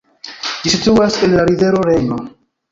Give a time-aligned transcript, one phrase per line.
[0.63, 2.21] Ĝi situas en la rivero Rejno.